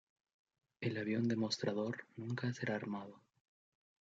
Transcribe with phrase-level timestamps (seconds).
[0.81, 3.21] El avión demostrador nunca será armado.